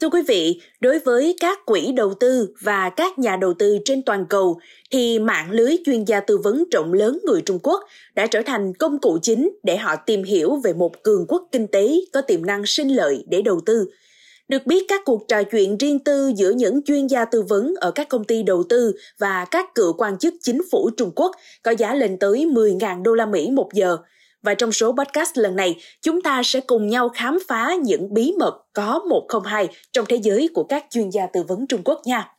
Thưa 0.00 0.08
quý 0.08 0.22
vị, 0.28 0.60
đối 0.80 0.98
với 0.98 1.36
các 1.40 1.66
quỹ 1.66 1.92
đầu 1.92 2.14
tư 2.14 2.54
và 2.60 2.90
các 2.90 3.18
nhà 3.18 3.36
đầu 3.36 3.54
tư 3.54 3.78
trên 3.84 4.02
toàn 4.02 4.26
cầu 4.28 4.60
thì 4.90 5.18
mạng 5.18 5.50
lưới 5.50 5.76
chuyên 5.84 6.04
gia 6.04 6.20
tư 6.20 6.38
vấn 6.38 6.64
rộng 6.72 6.92
lớn 6.92 7.18
người 7.24 7.40
Trung 7.40 7.58
Quốc 7.62 7.84
đã 8.14 8.26
trở 8.26 8.42
thành 8.46 8.74
công 8.74 8.98
cụ 8.98 9.18
chính 9.22 9.50
để 9.62 9.76
họ 9.76 9.96
tìm 9.96 10.22
hiểu 10.22 10.56
về 10.56 10.72
một 10.72 11.02
cường 11.02 11.26
quốc 11.28 11.48
kinh 11.52 11.66
tế 11.66 11.94
có 12.12 12.20
tiềm 12.20 12.46
năng 12.46 12.66
sinh 12.66 12.88
lợi 12.88 13.24
để 13.28 13.42
đầu 13.42 13.60
tư. 13.66 13.90
Được 14.48 14.66
biết 14.66 14.84
các 14.88 15.02
cuộc 15.04 15.28
trò 15.28 15.42
chuyện 15.42 15.76
riêng 15.76 15.98
tư 15.98 16.32
giữa 16.36 16.50
những 16.50 16.82
chuyên 16.82 17.06
gia 17.06 17.24
tư 17.24 17.42
vấn 17.42 17.74
ở 17.80 17.90
các 17.90 18.08
công 18.08 18.24
ty 18.24 18.42
đầu 18.42 18.62
tư 18.68 18.92
và 19.18 19.44
các 19.50 19.74
cựu 19.74 19.92
quan 19.92 20.18
chức 20.18 20.34
chính 20.42 20.62
phủ 20.70 20.90
Trung 20.96 21.10
Quốc 21.14 21.36
có 21.62 21.70
giá 21.70 21.94
lên 21.94 22.18
tới 22.18 22.46
10.000 22.46 23.02
đô 23.02 23.14
la 23.14 23.26
Mỹ 23.26 23.50
một 23.50 23.68
giờ– 23.74 23.96
và 24.42 24.54
trong 24.54 24.72
số 24.72 24.94
podcast 24.98 25.38
lần 25.38 25.56
này, 25.56 25.76
chúng 26.02 26.22
ta 26.22 26.42
sẽ 26.44 26.60
cùng 26.60 26.88
nhau 26.88 27.08
khám 27.08 27.38
phá 27.48 27.74
những 27.82 28.14
bí 28.14 28.32
mật 28.38 28.60
có 28.72 28.98
102 29.08 29.68
trong 29.92 30.06
thế 30.08 30.16
giới 30.16 30.48
của 30.54 30.64
các 30.64 30.84
chuyên 30.90 31.10
gia 31.10 31.26
tư 31.26 31.42
vấn 31.48 31.66
Trung 31.66 31.82
Quốc 31.84 32.00
nha. 32.04 32.37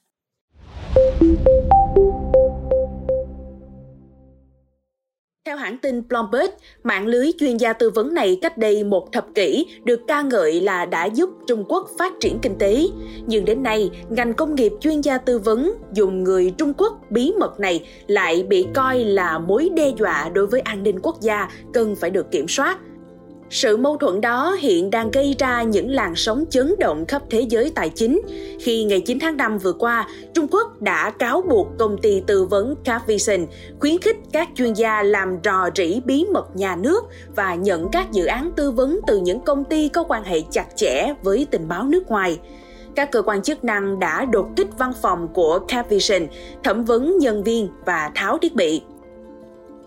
Theo 5.49 5.57
hãng 5.57 5.77
tin 5.77 6.07
Bloomberg, 6.07 6.49
mạng 6.83 7.07
lưới 7.07 7.31
chuyên 7.39 7.57
gia 7.57 7.73
tư 7.73 7.89
vấn 7.89 8.13
này 8.13 8.39
cách 8.41 8.57
đây 8.57 8.83
một 8.83 9.11
thập 9.11 9.25
kỷ 9.35 9.65
được 9.83 9.99
ca 10.07 10.21
ngợi 10.21 10.61
là 10.61 10.85
đã 10.85 11.05
giúp 11.05 11.29
Trung 11.47 11.65
Quốc 11.67 11.89
phát 11.99 12.13
triển 12.19 12.39
kinh 12.41 12.55
tế. 12.59 12.83
Nhưng 13.27 13.45
đến 13.45 13.63
nay, 13.63 13.89
ngành 14.09 14.33
công 14.33 14.55
nghiệp 14.55 14.73
chuyên 14.79 15.01
gia 15.01 15.17
tư 15.17 15.39
vấn 15.39 15.73
dùng 15.93 16.23
người 16.23 16.53
Trung 16.57 16.73
Quốc 16.77 16.93
bí 17.09 17.33
mật 17.39 17.59
này 17.59 17.85
lại 18.07 18.43
bị 18.43 18.65
coi 18.73 18.99
là 19.03 19.39
mối 19.39 19.69
đe 19.75 19.91
dọa 19.97 20.29
đối 20.33 20.47
với 20.47 20.61
an 20.61 20.83
ninh 20.83 20.99
quốc 21.03 21.21
gia 21.21 21.49
cần 21.73 21.95
phải 21.95 22.09
được 22.09 22.31
kiểm 22.31 22.47
soát. 22.47 22.77
Sự 23.49 23.77
mâu 23.77 23.97
thuẫn 23.97 24.21
đó 24.21 24.57
hiện 24.59 24.89
đang 24.89 25.11
gây 25.11 25.35
ra 25.39 25.63
những 25.63 25.91
làn 25.91 26.15
sóng 26.15 26.45
chấn 26.49 26.75
động 26.79 27.05
khắp 27.05 27.21
thế 27.29 27.41
giới 27.41 27.71
tài 27.75 27.89
chính 27.89 28.21
khi 28.59 28.83
ngày 28.83 29.01
9 29.01 29.19
tháng 29.19 29.37
5 29.37 29.57
vừa 29.57 29.73
qua, 29.73 30.07
Trung 30.33 30.47
Quốc 30.51 30.81
đã 30.81 31.09
cáo 31.09 31.41
buộc 31.41 31.67
công 31.79 31.97
ty 31.97 32.21
tư 32.27 32.45
vấn 32.45 32.75
Capvision 32.83 33.45
khuyến 33.79 33.97
khích 33.97 34.17
các 34.33 34.49
chuyên 34.55 34.73
gia 34.73 35.03
làm 35.03 35.37
rò 35.43 35.69
rỉ 35.75 36.01
bí 36.05 36.25
mật 36.33 36.55
nhà 36.55 36.75
nước 36.75 37.03
và 37.35 37.55
nhận 37.55 37.89
các 37.91 38.11
dự 38.11 38.25
án 38.25 38.51
tư 38.55 38.71
vấn 38.71 38.99
từ 39.07 39.19
những 39.19 39.39
công 39.39 39.63
ty 39.63 39.89
có 39.89 40.03
quan 40.03 40.23
hệ 40.23 40.41
chặt 40.51 40.65
chẽ 40.75 41.13
với 41.23 41.47
tình 41.51 41.67
báo 41.67 41.83
nước 41.83 42.07
ngoài 42.07 42.39
các 42.95 43.11
cơ 43.11 43.21
quan 43.21 43.41
chức 43.41 43.63
năng 43.63 43.99
đã 43.99 44.25
đột 44.25 44.47
kích 44.55 44.67
văn 44.77 44.91
phòng 45.01 45.27
của 45.33 45.59
Capvision, 45.67 46.27
thẩm 46.63 46.85
vấn 46.85 47.17
nhân 47.17 47.43
viên 47.43 47.69
và 47.85 48.11
tháo 48.15 48.37
thiết 48.37 48.55
bị. 48.55 48.81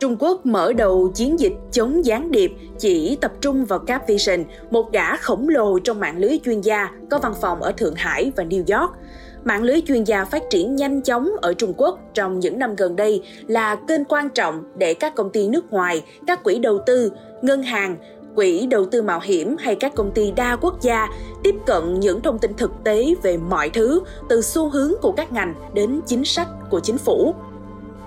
Trung 0.02 0.16
Quốc 0.18 0.46
mở 0.46 0.72
đầu 0.72 1.10
chiến 1.14 1.40
dịch 1.40 1.52
chống 1.72 2.04
gián 2.04 2.30
điệp 2.30 2.52
chỉ 2.78 3.18
tập 3.20 3.32
trung 3.40 3.64
vào 3.64 3.78
Capvision, 3.78 4.44
một 4.70 4.92
gã 4.92 5.16
khổng 5.16 5.48
lồ 5.48 5.78
trong 5.78 6.00
mạng 6.00 6.18
lưới 6.18 6.38
chuyên 6.44 6.60
gia 6.60 6.90
có 7.10 7.18
văn 7.18 7.34
phòng 7.40 7.62
ở 7.62 7.72
Thượng 7.72 7.94
Hải 7.94 8.32
và 8.36 8.44
New 8.44 8.80
York. 8.80 8.92
Mạng 9.44 9.62
lưới 9.62 9.82
chuyên 9.86 10.04
gia 10.04 10.24
phát 10.24 10.42
triển 10.50 10.76
nhanh 10.76 11.02
chóng 11.02 11.30
ở 11.42 11.54
Trung 11.54 11.74
Quốc 11.76 11.98
trong 12.14 12.40
những 12.40 12.58
năm 12.58 12.76
gần 12.76 12.96
đây 12.96 13.22
là 13.46 13.76
kênh 13.88 14.04
quan 14.04 14.30
trọng 14.30 14.62
để 14.76 14.94
các 14.94 15.14
công 15.14 15.30
ty 15.30 15.48
nước 15.48 15.72
ngoài, 15.72 16.04
các 16.26 16.44
quỹ 16.44 16.58
đầu 16.58 16.78
tư, 16.86 17.12
ngân 17.42 17.62
hàng, 17.62 17.96
quỹ 18.34 18.66
đầu 18.66 18.86
tư 18.86 19.02
mạo 19.02 19.20
hiểm 19.22 19.56
hay 19.58 19.74
các 19.74 19.94
công 19.94 20.10
ty 20.10 20.30
đa 20.30 20.56
quốc 20.56 20.82
gia 20.82 21.08
tiếp 21.42 21.54
cận 21.66 22.00
những 22.00 22.20
thông 22.20 22.38
tin 22.38 22.54
thực 22.54 22.70
tế 22.84 23.14
về 23.22 23.36
mọi 23.36 23.70
thứ 23.70 24.00
từ 24.28 24.42
xu 24.42 24.68
hướng 24.68 24.92
của 25.02 25.12
các 25.12 25.32
ngành 25.32 25.54
đến 25.74 26.00
chính 26.06 26.24
sách 26.24 26.48
của 26.70 26.80
chính 26.80 26.98
phủ 26.98 27.34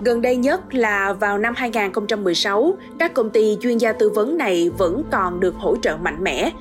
Gần 0.02 0.22
đây 0.22 0.36
nhất 0.36 0.74
là 0.74 1.14
vào 1.14 1.38
năm 1.38 1.54
2016, 1.58 2.78
các 3.00 3.14
công 3.14 3.30
ty 3.30 3.58
chuyên 3.62 3.78
gia 3.78 3.94
tư 3.94 4.10
vấn 4.10 4.38
này 4.38 4.70
vẫn 4.78 5.04
còn 5.12 5.40
được 5.40 5.56
hỗ 5.56 5.76
trợ 5.76 5.98
mạnh 6.02 6.24
mẽ. 6.24 6.52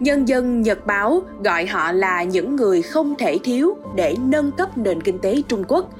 Nhân 0.00 0.28
dân 0.28 0.62
Nhật 0.62 0.86
Báo 0.86 1.22
gọi 1.44 1.66
họ 1.66 1.92
là 1.92 2.22
những 2.22 2.56
người 2.56 2.82
không 2.82 3.14
thể 3.18 3.38
thiếu 3.44 3.76
để 3.96 4.16
nâng 4.24 4.52
cấp 4.52 4.78
nền 4.78 5.00
kinh 5.00 5.18
tế 5.18 5.42
Trung 5.48 5.64
Quốc. 5.68 5.90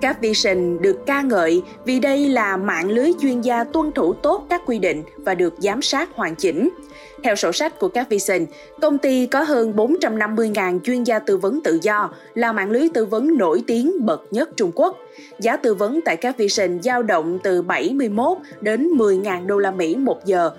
Các 0.00 0.20
Vision 0.20 0.82
được 0.82 1.06
ca 1.06 1.22
ngợi 1.22 1.62
vì 1.84 2.00
đây 2.00 2.28
là 2.28 2.56
mạng 2.56 2.90
lưới 2.90 3.12
chuyên 3.20 3.40
gia 3.40 3.64
tuân 3.64 3.92
thủ 3.92 4.12
tốt 4.12 4.46
các 4.50 4.62
quy 4.66 4.78
định 4.78 5.02
và 5.16 5.34
được 5.34 5.54
giám 5.58 5.82
sát 5.82 6.08
hoàn 6.14 6.34
chỉnh. 6.34 6.68
Theo 7.22 7.36
sổ 7.36 7.52
sách 7.52 7.78
của 7.78 7.88
các 7.88 8.08
Vision, 8.08 8.46
công 8.80 8.98
ty 8.98 9.26
có 9.26 9.42
hơn 9.42 9.72
450.000 9.76 10.80
chuyên 10.80 11.04
gia 11.04 11.18
tư 11.18 11.36
vấn 11.36 11.60
tự 11.60 11.78
do, 11.82 12.10
là 12.34 12.52
mạng 12.52 12.70
lưới 12.70 12.88
tư 12.94 13.06
vấn 13.06 13.38
nổi 13.38 13.62
tiếng 13.66 14.06
bậc 14.06 14.22
nhất 14.30 14.50
Trung 14.56 14.72
Quốc. 14.74 14.98
Giá 15.38 15.56
tư 15.56 15.74
vấn 15.74 16.00
tại 16.04 16.16
các 16.16 16.36
Vision 16.36 16.82
dao 16.82 17.02
động 17.02 17.38
từ 17.42 17.62
71 17.62 18.38
đến 18.60 18.88
10.000 18.96 19.46
đô 19.46 19.58
la 19.58 19.70
Mỹ 19.70 19.96
một 19.96 20.24
giờ. 20.24 20.50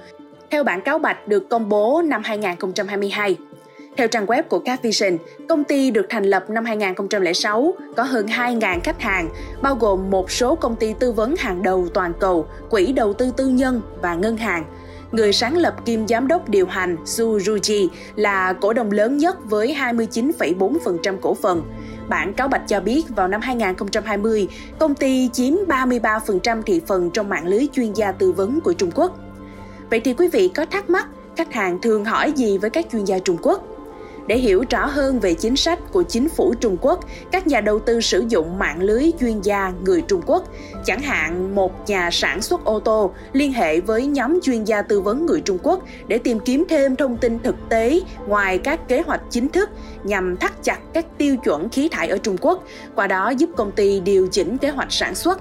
Theo 0.49 0.63
bản 0.63 0.81
cáo 0.81 0.99
bạch 0.99 1.27
được 1.27 1.49
công 1.49 1.69
bố 1.69 2.01
năm 2.05 2.21
2022, 2.23 3.37
theo 3.99 4.07
trang 4.07 4.25
web 4.25 4.43
của 4.43 4.59
Capvision, 4.59 5.17
công 5.49 5.63
ty 5.63 5.91
được 5.91 6.05
thành 6.09 6.23
lập 6.23 6.49
năm 6.49 6.65
2006, 6.65 7.73
có 7.95 8.03
hơn 8.03 8.25
2.000 8.25 8.79
khách 8.83 9.01
hàng, 9.01 9.29
bao 9.61 9.75
gồm 9.75 10.09
một 10.09 10.31
số 10.31 10.55
công 10.55 10.75
ty 10.75 10.93
tư 10.99 11.11
vấn 11.11 11.35
hàng 11.35 11.63
đầu 11.63 11.87
toàn 11.93 12.13
cầu, 12.19 12.47
quỹ 12.69 12.91
đầu 12.91 13.13
tư 13.13 13.31
tư 13.37 13.47
nhân 13.47 13.81
và 14.01 14.15
ngân 14.15 14.37
hàng– 14.37 14.65
người 15.11 15.33
sáng 15.33 15.57
lập 15.57 15.85
kiêm 15.85 16.07
giám 16.07 16.27
đốc 16.27 16.49
điều 16.49 16.65
hành 16.65 16.97
Su 17.05 17.37
Ruji 17.37 17.87
là 18.15 18.53
cổ 18.53 18.73
đông 18.73 18.91
lớn 18.91 19.17
nhất 19.17 19.37
với 19.45 19.75
29,4% 19.79 21.17
cổ 21.21 21.33
phần. 21.33 21.63
Bản 22.09 22.33
cáo 22.33 22.47
bạch 22.47 22.67
cho 22.67 22.79
biết 22.79 23.03
vào 23.15 23.27
năm 23.27 23.41
2020, 23.41 24.47
công 24.79 24.95
ty 24.95 25.29
chiếm 25.33 25.53
33% 25.67 26.61
thị 26.61 26.81
phần 26.87 27.09
trong 27.11 27.29
mạng 27.29 27.47
lưới 27.47 27.67
chuyên 27.73 27.93
gia 27.93 28.11
tư 28.11 28.31
vấn 28.31 28.61
của 28.61 28.73
Trung 28.73 28.91
Quốc. 28.95 29.19
Vậy 29.89 29.99
thì 29.99 30.13
quý 30.13 30.27
vị 30.27 30.47
có 30.47 30.65
thắc 30.65 30.89
mắc 30.89 31.07
khách 31.37 31.53
hàng 31.53 31.81
thường 31.81 32.05
hỏi 32.05 32.31
gì 32.31 32.57
với 32.57 32.69
các 32.69 32.85
chuyên 32.91 33.05
gia 33.05 33.19
Trung 33.19 33.37
Quốc? 33.41 33.78
Để 34.29 34.37
hiểu 34.37 34.63
rõ 34.69 34.85
hơn 34.85 35.19
về 35.19 35.33
chính 35.33 35.55
sách 35.55 35.79
của 35.91 36.03
chính 36.03 36.29
phủ 36.29 36.53
Trung 36.53 36.77
Quốc, 36.81 36.99
các 37.31 37.47
nhà 37.47 37.61
đầu 37.61 37.79
tư 37.79 38.01
sử 38.01 38.25
dụng 38.27 38.59
mạng 38.59 38.81
lưới 38.81 39.11
chuyên 39.19 39.41
gia 39.41 39.73
người 39.83 40.01
Trung 40.01 40.21
Quốc, 40.25 40.43
chẳng 40.85 41.01
hạn 41.01 41.55
một 41.55 41.89
nhà 41.89 42.09
sản 42.11 42.41
xuất 42.41 42.65
ô 42.65 42.79
tô 42.79 43.11
liên 43.33 43.53
hệ 43.53 43.79
với 43.79 44.05
nhóm 44.05 44.39
chuyên 44.43 44.63
gia 44.63 44.81
tư 44.81 45.01
vấn 45.01 45.25
người 45.25 45.41
Trung 45.41 45.57
Quốc 45.63 45.83
để 46.07 46.17
tìm 46.17 46.39
kiếm 46.39 46.63
thêm 46.69 46.95
thông 46.95 47.17
tin 47.17 47.39
thực 47.39 47.55
tế 47.69 47.99
ngoài 48.27 48.57
các 48.57 48.87
kế 48.87 49.01
hoạch 49.01 49.21
chính 49.29 49.49
thức 49.49 49.69
nhằm 50.03 50.37
thắt 50.37 50.63
chặt 50.63 50.79
các 50.93 51.05
tiêu 51.17 51.37
chuẩn 51.37 51.69
khí 51.69 51.89
thải 51.91 52.07
ở 52.07 52.17
Trung 52.17 52.37
Quốc, 52.41 52.63
qua 52.95 53.07
đó 53.07 53.29
giúp 53.29 53.49
công 53.55 53.71
ty 53.71 53.99
điều 53.99 54.27
chỉnh 54.27 54.57
kế 54.57 54.69
hoạch 54.69 54.91
sản 54.91 55.15
xuất 55.15 55.39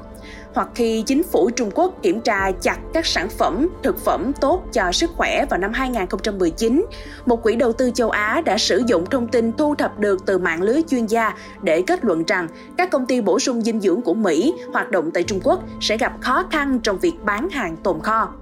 hoặc 0.55 0.69
khi 0.75 1.03
chính 1.07 1.23
phủ 1.23 1.51
Trung 1.51 1.71
Quốc 1.75 2.03
kiểm 2.03 2.21
tra 2.21 2.53
chặt 2.61 2.79
các 2.93 3.07
sản 3.07 3.29
phẩm, 3.29 3.69
thực 3.83 3.99
phẩm 3.99 4.33
tốt 4.41 4.63
cho 4.73 4.93
sức 4.93 5.11
khỏe 5.17 5.45
vào 5.51 5.61
năm 5.61 5.73
2019, 5.73 6.87
một 7.27 7.43
quỹ 7.43 7.57
đầu 7.57 7.73
tư 7.73 7.91
châu 7.95 8.11
Á 8.11 8.43
đã 8.45 8.59
sử 8.59 8.83
dụng 8.87 9.07
thông 9.07 9.29
tin 9.29 9.53
thu 9.53 9.75
thập 9.75 9.99
được 9.99 10.27
từ 10.27 10.39
mạng 10.39 10.63
lưới 10.63 10.83
chuyên 10.89 11.07
gia 11.07 11.35
để 11.63 11.83
kết 11.83 12.05
luận 12.05 12.25
rằng 12.27 12.49
các 12.77 12.91
công 12.91 13.07
ty 13.07 13.21
bổ 13.21 13.39
sung 13.39 13.63
dinh 13.63 13.81
dưỡng 13.81 14.03
của 14.03 14.15
Mỹ 14.15 14.55
hoạt 14.73 14.91
động 14.91 15.11
tại 15.11 15.23
Trung 15.23 15.41
Quốc 15.45 15.63
sẽ 15.81 15.97
gặp 15.97 16.13
khó 16.21 16.45
khăn 16.51 16.81
trong 16.83 16.99
việc 16.99 17.15
bán 17.25 17.51
hàng 17.51 17.77
tồn 17.77 18.01
kho. 18.01 18.33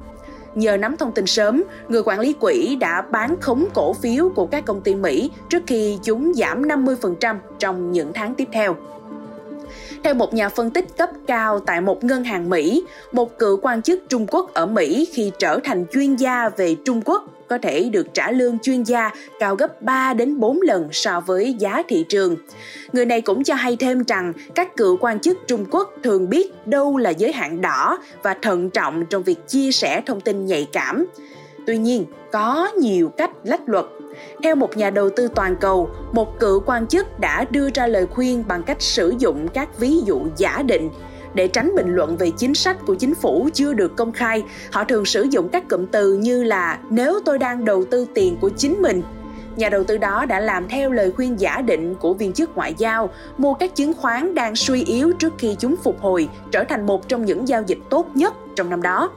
Nhờ 0.55 0.77
nắm 0.77 0.97
thông 0.97 1.13
tin 1.13 1.27
sớm, 1.27 1.63
người 1.89 2.03
quản 2.03 2.21
lý 2.21 2.33
quỹ 2.33 2.77
đã 2.77 3.03
bán 3.03 3.37
khống 3.41 3.67
cổ 3.75 3.93
phiếu 3.93 4.29
của 4.29 4.47
các 4.47 4.65
công 4.65 4.81
ty 4.81 4.95
Mỹ 4.95 5.31
trước 5.49 5.63
khi 5.67 5.99
chúng 6.03 6.35
giảm 6.35 6.63
50% 6.63 7.37
trong 7.59 7.93
những 7.93 8.13
tháng 8.15 8.35
tiếp 8.35 8.49
theo. 8.53 8.77
Theo 10.05 10.15
một 10.15 10.35
nhà 10.35 10.49
phân 10.49 10.71
tích 10.71 10.87
cấp 10.99 11.11
cao 11.27 11.61
tại 11.61 11.81
một 11.81 12.05
ngân 12.05 12.25
hàng 12.25 12.51
Mỹ, 12.51 12.85
một 13.13 13.39
cựu 13.39 13.57
quan 13.63 13.83
chức 13.83 14.03
Trung 14.09 14.27
Quốc 14.27 14.55
ở 14.55 14.67
Mỹ 14.67 15.09
khi 15.13 15.33
trở 15.39 15.59
thành 15.65 15.85
chuyên 15.93 16.17
gia 16.17 16.49
về 16.49 16.77
Trung 16.85 17.03
Quốc 17.05 17.25
có 17.49 17.59
thể 17.59 17.89
được 17.89 18.07
trả 18.15 18.31
lương 18.31 18.59
chuyên 18.59 18.83
gia 18.83 19.11
cao 19.41 19.57
gấp 19.57 19.83
3 19.83 20.15
đến 20.15 20.41
4 20.41 20.63
lần 20.63 20.89
so 20.93 21.21
với 21.21 21.55
giá 21.59 21.83
thị 21.89 22.05
trường. 22.09 22.37
Người 22.93 23.07
này 23.07 23.21
cũng 23.21 23.45
cho 23.45 23.55
hay 23.55 23.77
thêm 23.77 24.05
rằng 24.05 24.33
các 24.55 24.77
cựu 24.77 24.97
quan 24.97 25.21
chức 25.21 25.39
Trung 25.47 25.65
Quốc 25.71 25.91
thường 26.03 26.29
biết 26.31 26.67
đâu 26.67 26.97
là 26.97 27.11
giới 27.11 27.33
hạn 27.33 27.61
đỏ 27.61 27.99
và 28.23 28.35
thận 28.43 28.71
trọng 28.71 29.07
trong 29.11 29.23
việc 29.23 29.49
chia 29.49 29.73
sẻ 29.73 30.03
thông 30.07 30.21
tin 30.21 30.47
nhạy 30.47 30.69
cảm. 30.73 31.07
Tuy 31.66 31.78
nhiên, 31.78 32.06
có 32.32 32.69
nhiều 32.81 33.09
cách 33.09 33.31
lách 33.44 33.69
luật. 33.69 33.84
Theo 34.43 34.54
một 34.54 34.77
nhà 34.77 34.91
đầu 34.91 35.10
tư 35.10 35.28
toàn 35.34 35.56
cầu, 35.56 35.91
một 36.12 36.38
cựu 36.41 36.60
quan 36.60 36.87
chức 36.87 37.21
đã 37.21 37.45
đưa 37.51 37.68
ra 37.74 37.86
lời 37.86 38.07
khuyên 38.07 38.45
bằng 38.48 38.63
cách 38.63 38.83
sử 38.83 39.15
dụng 39.18 39.48
các 39.48 39.78
ví 39.78 40.01
dụ 40.04 40.21
giả 40.36 40.63
định. 40.63 40.91
Để 41.34 41.48
tránh 41.48 41.71
bình 41.77 41.95
luận 41.95 42.16
về 42.16 42.30
chính 42.30 42.54
sách 42.54 42.77
của 42.86 42.95
chính 42.95 43.15
phủ 43.15 43.48
chưa 43.54 43.72
được 43.72 43.97
công 43.97 44.13
khai 44.13 44.45
họ 44.72 44.84
thường 44.84 45.04
sử 45.04 45.22
dụng 45.22 45.48
các 45.48 45.68
cụm 45.68 45.86
từ 45.86 46.15
như 46.15 46.42
là 46.42 46.78
nếu 46.91 47.21
tôi 47.24 47.39
đang 47.39 47.65
đầu 47.65 47.84
tư 47.84 48.07
tiền 48.15 48.36
của 48.41 48.51
chính 48.57 48.83
mình. 48.83 49.03
Nhà 49.57 49.69
đầu 49.69 49.84
tư 49.84 49.98
đó 49.98 50.24
đã 50.27 50.41
làm 50.41 50.69
theo 50.69 50.91
lời 50.91 51.12
khuyên 51.12 51.41
giả 51.41 51.62
định 51.62 51.95
của 51.95 52.15
viên 52.15 52.33
chức 52.33 52.57
ngoại 52.57 52.74
giao 52.78 53.10
mua 53.39 53.54
các 53.54 53.77
chứng 53.77 53.95
khoán 53.95 54.34
đang 54.34 54.57
suy 54.57 54.84
yếu 54.84 55.12
trước 55.12 55.33
khi 55.39 55.57
chúng 55.59 55.77
phục 55.77 56.01
hồi 56.01 56.28
trở 56.51 56.65
thành 56.65 56.86
một 56.86 57.09
trong 57.09 57.24
những 57.24 57.48
giao 57.48 57.62
dịch 57.62 57.78
tốt 57.91 58.07
nhất 58.15 58.34
trong 58.57 58.71
năm 58.71 58.83
đó 58.83 59.10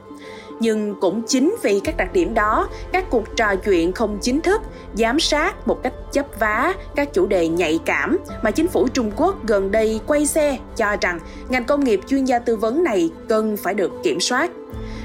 nhưng 0.60 0.94
cũng 1.00 1.22
chính 1.26 1.56
vì 1.62 1.80
các 1.84 1.96
đặc 1.96 2.12
điểm 2.12 2.34
đó, 2.34 2.68
các 2.92 3.04
cuộc 3.10 3.36
trò 3.36 3.54
chuyện 3.64 3.92
không 3.92 4.18
chính 4.22 4.40
thức, 4.40 4.62
giám 4.94 5.20
sát 5.20 5.68
một 5.68 5.82
cách 5.82 5.92
chấp 6.12 6.26
vá 6.40 6.74
các 6.96 7.14
chủ 7.14 7.26
đề 7.26 7.48
nhạy 7.48 7.78
cảm 7.84 8.18
mà 8.42 8.50
chính 8.50 8.68
phủ 8.68 8.88
trung 8.88 9.12
quốc 9.16 9.46
gần 9.46 9.70
đây 9.70 10.00
quay 10.06 10.26
xe 10.26 10.58
cho 10.76 10.96
rằng 11.00 11.18
ngành 11.48 11.64
công 11.64 11.84
nghiệp 11.84 12.00
chuyên 12.06 12.24
gia 12.24 12.38
tư 12.38 12.56
vấn 12.56 12.84
này 12.84 13.10
cần 13.28 13.56
phải 13.56 13.74
được 13.74 13.90
kiểm 14.02 14.20
soát. 14.20 14.50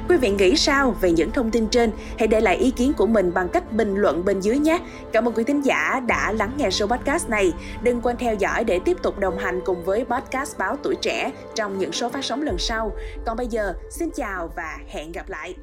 Quý 0.09 0.17
vị 0.17 0.29
nghĩ 0.29 0.55
sao 0.55 0.91
về 1.01 1.11
những 1.11 1.31
thông 1.31 1.51
tin 1.51 1.67
trên? 1.67 1.91
Hãy 2.19 2.27
để 2.27 2.41
lại 2.41 2.55
ý 2.55 2.71
kiến 2.71 2.93
của 2.97 3.05
mình 3.05 3.33
bằng 3.33 3.49
cách 3.49 3.71
bình 3.71 3.95
luận 3.95 4.25
bên 4.25 4.39
dưới 4.39 4.57
nhé. 4.57 4.79
Cảm 5.11 5.27
ơn 5.27 5.33
quý 5.33 5.43
thính 5.43 5.61
giả 5.61 5.99
đã 6.07 6.31
lắng 6.31 6.51
nghe 6.57 6.69
show 6.69 6.87
podcast 6.87 7.29
này. 7.29 7.53
Đừng 7.83 8.01
quên 8.01 8.17
theo 8.17 8.35
dõi 8.35 8.63
để 8.63 8.79
tiếp 8.85 8.97
tục 9.03 9.19
đồng 9.19 9.37
hành 9.37 9.61
cùng 9.65 9.83
với 9.83 10.05
podcast 10.05 10.57
Báo 10.57 10.77
Tuổi 10.83 10.95
Trẻ 11.01 11.31
trong 11.55 11.77
những 11.77 11.91
số 11.91 12.09
phát 12.09 12.25
sóng 12.25 12.41
lần 12.41 12.57
sau. 12.57 12.91
Còn 13.25 13.37
bây 13.37 13.47
giờ, 13.47 13.73
xin 13.89 14.09
chào 14.15 14.49
và 14.55 14.77
hẹn 14.87 15.11
gặp 15.11 15.29
lại. 15.29 15.55